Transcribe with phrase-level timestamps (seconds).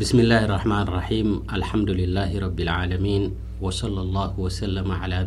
[0.00, 3.22] ብስምላህ ርሕማን ራሒም አልሓምዱሊላህ ረብ ልዓለሚን
[3.64, 4.74] ወصለ ላሁ ወሰለ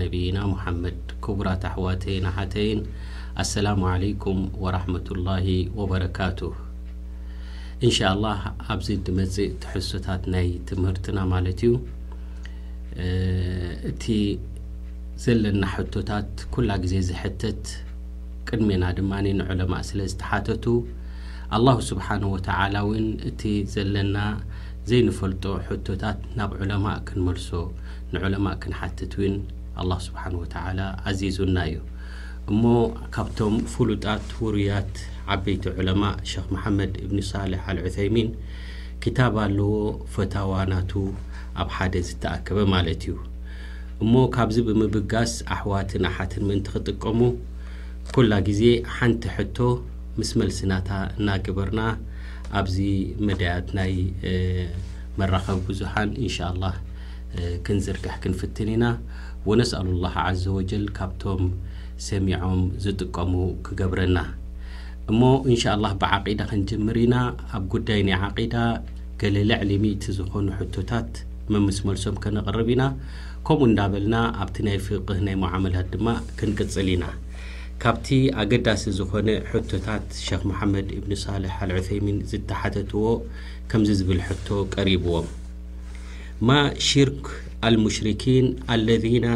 [0.01, 2.79] ነብይና ሙሐመድ ክቡራት ኣሕዋተይናሓተይን
[3.43, 5.47] ኣሰላሙ عለይኩም ወረሕመة ላሂ
[5.79, 6.39] ወበረካቱ
[7.87, 8.41] እንሻ لላህ
[8.75, 11.73] ኣብዚ ድመጽእ ትሕሶታት ናይ ትምህርትና ማለት እዩ
[13.91, 14.05] እቲ
[15.25, 17.63] ዘለና ሕቶታት ኩላ ግዜ ዝሕተት
[18.51, 20.65] ቅድሜና ድማ ንዑለማእ ስለ ዝተሓተቱ
[21.57, 23.41] ኣልላሁ ስብሓነ ወተዓላ እውን እቲ
[23.73, 24.17] ዘለና
[24.89, 27.47] ዘይንፈልጦ ሕቶታት ናብ ዑለማእ ክንመልሶ
[28.13, 29.35] ንዕለማእ ክንሓትት እውን
[29.81, 30.79] ኣላሁ ስብሓን ወተዓላ
[31.11, 31.79] ኣዚዙና እዩ
[32.51, 32.61] እሞ
[33.15, 34.93] ካብቶም ፍሉጣት ውሩያት
[35.35, 38.29] ዓበይቲ ዕለማ ሸኽ መሓመድ እብኒ ሳልሕ አልዑሰይሚን
[39.03, 39.71] ክታባ ኣለዎ
[40.13, 40.91] ፈታዋናቱ
[41.61, 43.15] ኣብ ሓደ ዝተኣከበ ማለት እዩ
[44.03, 47.19] እሞ ካብዚ ብምብጋስ ኣሕዋትን ኣሓትን ምእንቲ ክጥቀሙ
[48.13, 48.63] ኵላ ግዜ
[48.97, 49.57] ሓንቲ ሕቶ
[50.19, 51.81] ምስ መልሲናታ እናግበርና
[52.59, 52.77] ኣብዚ
[53.27, 53.93] መድያት ናይ
[55.19, 56.75] መራኸቢ ብዙሓን እንሻ ኣላህ
[57.65, 58.85] ክንዝርግሕ ክንፍትን ኢና
[59.49, 61.43] ወነስኣሉ ላህ ዓዘ ወጀል ካብቶም
[62.07, 63.33] ሰሚዖም ዝጥቀሙ
[63.67, 64.17] ክገብረና
[65.11, 67.15] እሞ እንሻ ላህ ብዓቂዳ ክንጅምር ኢና
[67.57, 68.55] ኣብ ጉዳይ ናይ ዓቂዳ
[69.23, 71.11] ገሌ ልዕሊ ሚእቲ ዝኾኑ ሕቶታት
[71.53, 72.83] መምስ መልሶም ከነቐርብ ኢና
[73.47, 76.07] ከምኡ እናበልና ኣብቲ ናይ ፍቕህ ናይ መዓመላት ድማ
[76.39, 77.05] ክንቅጽል ኢና
[77.83, 78.07] ካብቲ
[78.41, 83.03] ኣገዳሲ ዝኾነ ሕቶታት ሸክ መሐመድ እብኒ ሳልሕ አልዑሰይሚን ዝተሓተትዎ
[83.71, 85.27] ከምዚ ዝብል ሕቶ ቀሪብዎም
[86.47, 87.21] ማ ሽርክ
[87.69, 89.27] አልሙሽሪኪን አለذና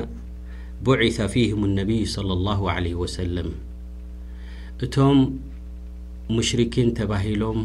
[0.88, 3.50] ብዒታ ፊሁም ኣነቢይ صለ ላሁ ዓለه ወሰለም
[4.86, 5.20] እቶም
[6.36, 7.62] ሙሽሪኪን ተባሂሎም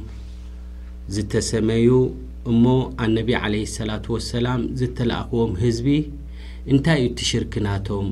[1.17, 1.91] ዝተሰመዩ
[2.53, 2.65] እሞ
[3.07, 5.89] ኣነቢዪ ዓለ ሰላት ወሰላም ዝተላእኽዎም ህዝቢ
[6.73, 8.09] እንታይ እዩ እቲ ሽርክናቶም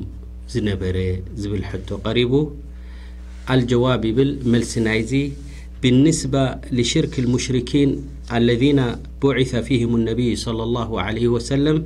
[0.55, 2.52] زنبر زبل حت قرب
[3.51, 5.33] الجواب يبل ملس نايزي
[5.83, 7.90] بالنسبة لشرك المشركين
[8.34, 8.80] الذين
[9.23, 11.85] بعث فيهم النبي صلى الله عليه وسلم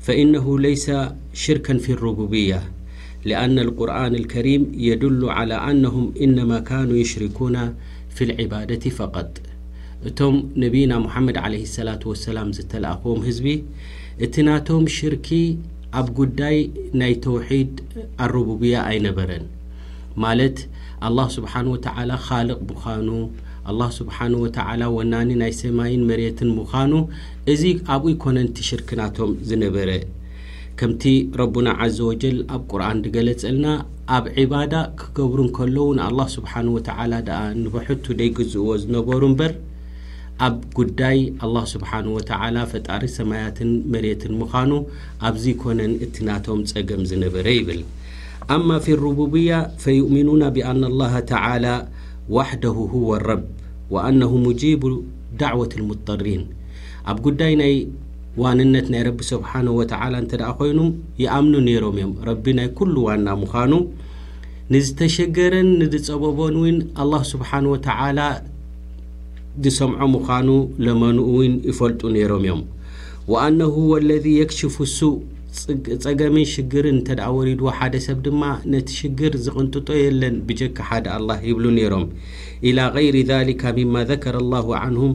[0.00, 0.90] فإنه ليس
[1.34, 2.62] شركا في الربوبية
[3.24, 7.74] لأن القرآن الكريم يدل على أنهم إنما كانوا يشركون
[8.14, 9.40] في العبادة فقط
[10.06, 13.62] እتم نبينا محمድ عليه الصلاة والسلام زتلاخوم هزب
[14.22, 15.34] እت ناتم شرك
[15.98, 16.56] ኣብ ጕዳይ
[17.00, 17.70] ናይ ተውሒድ
[18.24, 19.44] ኣረቡብያ ኣይነበረን
[20.22, 20.56] ማለት
[21.08, 23.08] ኣላህ ስብሓን ወትዓላ ኻልቕ ምዃኑ
[23.70, 26.92] ኣላህ ስብሓን ወተዓላ ወናኒ ናይ ሰማይን መሬትን ምዃኑ
[27.52, 27.62] እዚ
[27.94, 29.90] ኣብኡ ኮነንቲ ሽርክናቶም ዝነበረ
[30.80, 31.04] ከምቲ
[31.40, 33.66] ረቡና ዓዘ ወጀል ኣብ ቁርኣን ድገለጽልና
[34.16, 39.54] ኣብ ዒባዳ ክገብሩ እንከለዉ ንኣላህ ስብሓን ወተዓላ ደኣ ንበሕቱ ደይግዝእዎ ዝነበሩ እምበር
[40.46, 44.72] ኣብ ጉዳይ ኣላህ ስብሓንه ወተዓላ ፈጣሪ ሰማያትን መሬትን ምዃኑ
[45.28, 47.80] ኣብዚ ኮነን እቲ ናቶም ጸገም ዝነበረ ይብል
[48.56, 51.66] ኣማ ፊ ሩቡብያ ፈይእምኑና ብአናلላሃ ተዓላ
[52.36, 53.42] ዋሕደሁ ሁወ ረብ
[53.94, 54.82] ወኣነሁ ሙጂቡ
[55.40, 56.44] ዳዕወት ሙጠሪን
[57.12, 57.74] ኣብ ጉዳይ ናይ
[58.44, 60.80] ዋንነት ናይ ረቢ ስብሓንه ወተዓላ እንተ ደኣ ኮይኑ
[61.22, 63.72] ይኣምኑ ነይሮም እዮም ረቢ ናይ ኩሉ ዋና ምዃኑ
[64.72, 68.18] ንዝተሸገረን ንዝጸበቦን ውን ኣላሁ ስብሓን ወታዓላ
[69.64, 70.48] ዝሰምዖም ምዃኑ
[70.86, 72.60] ለመኑኡ እውን ይፈልጡ ነይሮም እዮም
[73.32, 75.16] ወአነሁ ወ ለذ የክሽፉ ሱእ
[76.04, 78.42] ጸገሚን ሽግርን እተ ደወሪድዎ ሓደ ሰብ ድማ
[78.72, 82.06] ነቲ ሽግር ዝቕንጥጦ የለን ብጀካ ሓደ ኣላህ ይብሉ ነይሮም
[82.70, 85.12] ኢላ ገይር ዛሊካ ምማ ዘከረ ላሁ ዓንሁም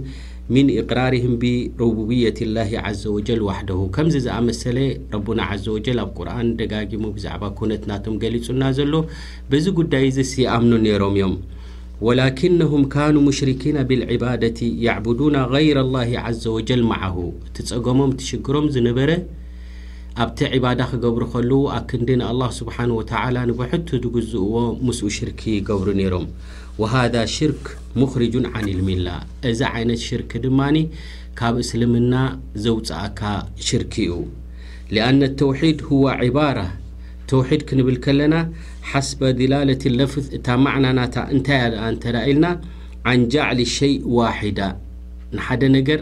[0.53, 4.77] ሚን እቅራርህም ብረቡብየት ላህ ዓዘ ወጀል ዋሕደሁ ከምዚ ዝኣመሰለ
[5.15, 8.93] ረቡና ዓዘ ወጀል ኣብ ቁርኣን ደጋጊሙ ብዛዕባ ኩነት ናቶም ገሊጹና ዘሎ
[9.51, 11.35] በዚ ጕዳይ ዝስይኣምኑ ነይሮም እዮም
[12.05, 17.15] ወላክነሁም ካኑ ሙሽርኪና ብልዕባደት የዕብዱና غይረ الላህ ዓዘ ወጀል ማዓሁ
[17.49, 19.09] እቲ ጸገሞም እትሽግሮም ዝነበረ
[20.23, 24.55] ኣብቲ ዕባዳ ክገብሩ ኸሉ ኣብ ክንዲ ንኣلላه ስብሓንه ወተዓላ ንብሕቱ ዝግዝእዎ
[24.87, 26.25] ምስኡ ሽርኪ ይገብሩ ነይሮም
[26.81, 27.63] ወሃذ ሽርክ
[28.01, 29.07] ሙኽርጁን ዓን ኢልሚላ
[29.51, 30.77] እዚ ዓይነት ሽርክ ድማኒ
[31.39, 32.13] ካብ እስልምና
[32.65, 33.21] ዘውጽእካ
[33.67, 34.15] ሽርክ እኡ
[34.95, 36.67] ሊኣነ ኣተውሒድ ሁዋ ዕባርة
[37.33, 38.35] ተውድ ክንብል ከለና
[38.89, 42.47] ሓስበ ድላለት ለፍዝ እታ ማዕናናታ እንታይ ድኣ እንተዳ ኢልና
[43.11, 44.59] ዓን ጃዕሊ ሸይ ዋሕዳ
[45.35, 45.99] ንሓደ ነገር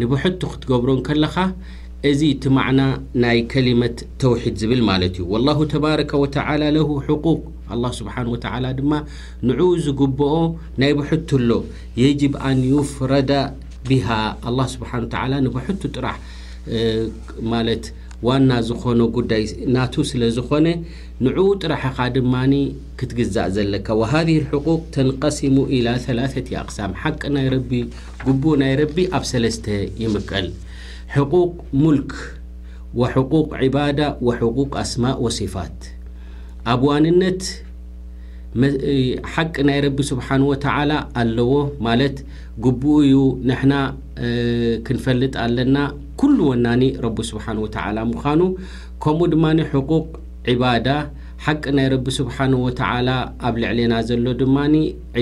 [0.00, 1.34] ንብሕቱ ክትገብሮን ከለኻ
[2.10, 2.80] እዚ እቲ ማዕና
[3.24, 7.38] ናይ ከሊመት ተውሒድ ዝብል ማለት እዩ ወላሁ ተባርከ ወተላ ለሁ ሕቁቅ
[7.74, 8.92] ኣላ ስብሓን ተላ ድማ
[9.48, 10.34] ንዑ ዝግብኦ
[10.82, 11.50] ናይ ብሕቱ ኣሎ
[12.02, 13.32] የጅብ ኣን ዩፍረዳ
[13.90, 14.06] ብሃ
[14.48, 16.16] ኣላه ስብሓን ወተላ ንብሕቱ ጥራሕ
[17.54, 17.84] ማለት
[18.24, 19.42] ዋና ዝኾነ ጉዳይ
[19.74, 20.66] ናቱ ስለ ዝኾነ
[21.24, 22.52] ንዑኡ ጥራሐኻ ድማኒ
[22.98, 27.70] ክትግዛእ ዘለካ ወሃዝህ ሕቁቅ ተንቀሲሙ ኢላ 3ላት ኣክሳም ሓቂ ናይ ረቢ
[28.26, 29.66] ጉቡኡ ናይ ረቢ ኣብ ሰለስተ
[30.04, 30.48] ይምቀል
[31.16, 31.50] ሕቁቅ
[31.82, 32.12] ሙልክ
[33.00, 35.78] ወሕቁቅ ዒባዳ ወሕቁቅ ኣስማቅ ወሲፋት
[36.72, 37.42] ኣብ ዋንነት
[39.32, 40.92] ሓቂ ናይ ረቢ ስብሓን ወተዓላ
[41.22, 41.52] ኣለዎ
[41.86, 42.16] ማለት
[42.64, 43.16] ጉቡእ እዩ
[43.48, 43.74] ንሕና
[44.86, 45.76] ክንፈልጥ ኣለና
[46.20, 48.40] ኩሉ ወናኒ ረቢ ስብሓን ወተዓላ ምዃኑ
[49.02, 50.06] ከምኡ ድማኒ ሕቁቅ
[50.52, 50.88] ዒባዳ
[51.46, 53.08] ሓቂ ናይ ረቢ ስብሓን ወተዓላ
[53.46, 54.56] ኣብ ልዕልና ዘሎ ድማ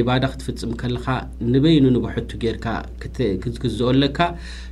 [0.00, 1.06] ዕባዳ ክትፍጽም ከለኻ
[1.52, 2.67] ንበይኑ ንበሕቱ ጌርካ
[3.64, 4.19] ግዝኦለካ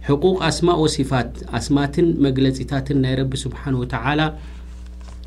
[0.08, 4.20] ሕቁቅ ኣስማ ወሲፋት ኣስማትን መግለጺታትን ናይ ረቢ ስብሓን ወተዓላ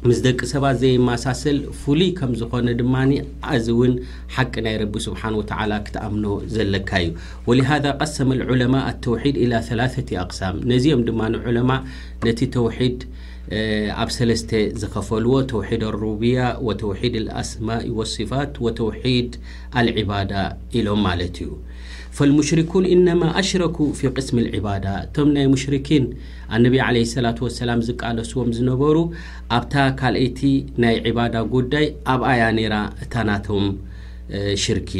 [0.07, 2.95] ምስ ደቂ ሰባት ዘይመሳሰል ፍሉይ ከም ዝኾነ ድማ
[3.57, 3.94] እዝ እውን
[4.36, 6.25] ሓቂ ናይ ረቢ ስብሓን ወተላ ክትኣምኖ
[6.56, 7.09] ዘለካ እዩ
[7.50, 11.71] ወሊሃذ ቀሰመ ዑለማ ኣተውሒድ ኢላ 3ላቲ ኣቅሳም ነዚኦም ድማ ዑለማ
[12.27, 13.00] ነቲ ተውሒድ
[14.03, 14.51] ኣብ ሰለስተ
[14.81, 16.38] ዝኸፈልዎ ተውሒድ ኣሩብያ
[16.68, 19.31] ወተውሒድ ኣስማኢ ወصፋት ወተውሒድ
[19.81, 20.31] አልዕባዳ
[20.80, 21.50] ኢሎም ማለት እዩ
[22.18, 26.04] فالሙሽሪኩوን ኢነማ ኣሽረኩ ፊ قስሚ الዕባዳة እቶም ናይ ሙሽርኪን
[26.56, 28.96] ኣነቢ عله ሰላة وሰላም ዝቃለስዎም ዝነበሩ
[29.58, 30.40] ኣብታ ካልአይቲ
[30.84, 32.76] ናይ ዕባዳ ጉዳይ ኣብኣያ ነይራ
[33.06, 33.66] እታ ናቶም
[34.64, 34.92] ሽርኪ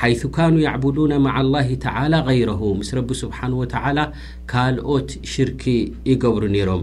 [0.00, 3.98] ሓይث ካኑ ያዕبዱوና ማع الله ተዓላى غይረሁ ምስ ረቢ ስብሓንه وተዓላ
[4.52, 5.64] ካልኦት ሽርኪ
[6.10, 6.82] ይገብሩ ነይሮም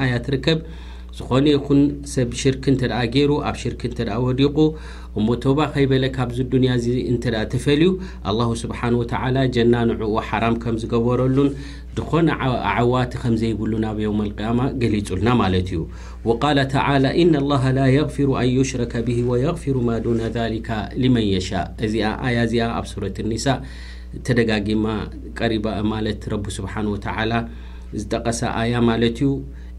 [0.25, 0.59] ትርከብ
[1.17, 1.79] ዝኾነ ይኹን
[2.11, 4.57] ሰብ ሽርክ እንተ ደኣ ገይሩ ኣብ ሽርክ እንተ ኣ ወዲቁ
[5.19, 7.89] እሞተባ ከይበለ ካብዚ ድንያ ዚ እንተ ተፈልዩ
[8.31, 8.95] ኣላሁ ስብሓን
[9.55, 11.49] ጀና ንዑኡ ሓራም ከም ዝገበረሉን
[11.97, 12.27] ድኾነ
[12.71, 15.81] ኣዓዋቲ ከም ዘይብሉ ናብዮም መልቅያማ ገሊጹልና ማለት እዩ
[16.29, 16.41] ወቃ
[16.73, 16.83] ተ
[17.23, 20.21] እነ ላ ላ የغፊሩ ኣን ይሽረከ ብሂ ወየغፊሩ ማ ዱነ
[20.53, 20.69] ሊካ
[21.03, 23.47] ልመን የሻእ እዚኣ ኣያ እዚኣ ኣብ ሱረት ኒሳ
[24.27, 24.85] ተደጋጊማ
[25.41, 27.33] ቀሪባ ማለት ረቢ ስብሓን ወተላ
[27.99, 29.29] ዝጠቐሰ ኣያ ማለት እዩ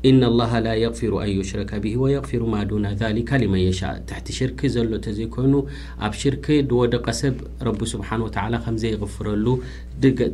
[0.07, 4.91] إن الله لا يغفر ان يشرከ به ويغفر ما دون ذلك لمنيشاء تحቲ شርك ዘሎ
[5.05, 5.53] ت ዘيኮኑ
[6.07, 7.35] ኣብ شርك دወደቀ ሰብ
[7.69, 9.47] رب سبحنه وتل ከمዘيغፍረሉ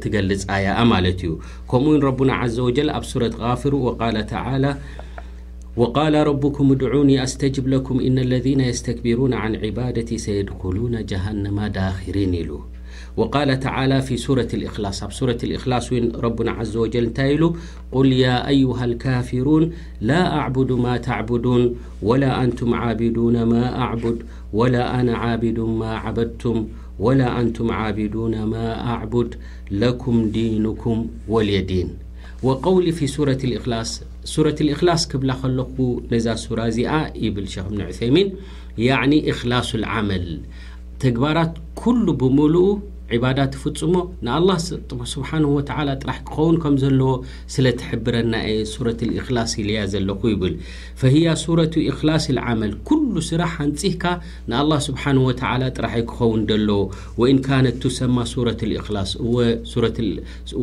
[0.03, 1.33] ትገልፅي ማلت እዩ
[1.71, 3.91] ከمኡ ውن ربና عز وجل ኣብ سوረة فر ى
[5.81, 12.51] وقال ربكم ድعون استجب لكم إن الذين يستكبرون عن عبادت سيድخلون جهنم ዳخر اሉ
[13.19, 17.55] وقال تعالى في سورة الاخلاص سورة الاخلاص ون ربنا عز وجل نت ل
[17.93, 21.63] قل يا أيها الكافرون لا اعبد ما تعبدون
[22.03, 24.19] ولا أنتم عابدون ما اعبد
[24.53, 26.67] ولا أنا عابد ما عبدتم
[26.99, 29.35] ولا أنتم عابدون ما اعبد
[29.71, 31.89] لكم دينكم وليدين
[32.43, 35.61] وقولي في سورة الاخلاص سورة الاخلاص بل ل
[36.13, 36.79] نذا سورة ز
[37.15, 38.29] يبل شخ بن عثيمين
[38.79, 40.25] يعني اخلاص العمل
[41.03, 42.79] تجبارت كل بمل
[43.17, 43.95] ዕባዳ ትፍጽሞ
[44.27, 45.69] ንኣስብሓንه ወተ
[46.01, 47.13] ጥራሕ ክኸውን ከም ዘለዎ
[47.55, 48.35] ስለ ትሕብረና
[48.73, 50.55] ሱረት እክላስ ኢልያ ዘለኹ ይብል
[51.01, 54.05] ፈህያ ሱረة እክላስ ዓመል ኩሉ ስራ ሃንጽህካ
[54.51, 55.31] ንኣላه ስብሓንه ወ
[55.79, 56.79] ጥራሕ ክኸውን ደለዎ
[57.23, 57.33] ወኢ
[57.67, 59.11] ነት ቱሰማ ሱረት እክላص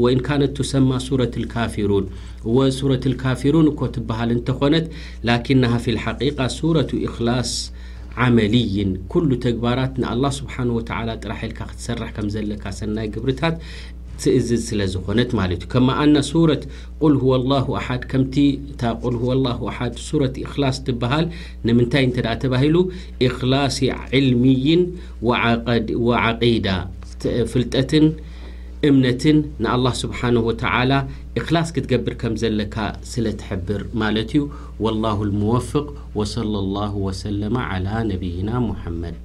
[0.03, 2.05] ወኢን ካነት ቱሰማ ሱረት ካፊሩን
[2.49, 4.85] እወሱረት ካፊሩን እኮ ትበሃል እንተኾነት
[5.29, 6.21] ላኪናሃ ፊ ልሓቂ
[6.59, 7.49] ሱረة ኢክላስ
[8.35, 13.55] መልይን ኩሉ ተግባራት ንኣላ ስብሓን ወተላ ጥራሒ ልካ ክትሰርሕ ከም ዘለካ ሰናይ ግብርታት
[14.23, 16.63] ትእዝል ስለ ዝኾነት ማለት እዩ ከመኣና ሱረት
[17.05, 18.35] ቁል ሁወ ላሁ ኣሓድ ከምቲ
[18.73, 18.81] እታ
[19.13, 21.25] ል ሁ ላሁ ሓድ ሱረት እክላስ ትበሃል
[21.69, 22.75] ንምንታይ እንተ ተባሂሉ
[23.27, 23.79] እክላሲ
[24.19, 24.83] ዕልምይን
[26.09, 26.67] ወዓቂዳ
[27.53, 28.07] ፍልጠትን
[28.93, 30.91] እምነትን ንኣلላه ስብሓነه وተዓላ
[31.39, 32.75] እክላስ ክትገብር ከም ዘለካ
[33.11, 34.41] ስለ ትሕብር ማለት እዩ
[34.83, 35.87] ወلላه لሙወፍቅ
[36.19, 39.23] ወصለ لله ወሰለ على ነብይና ሙሐመድ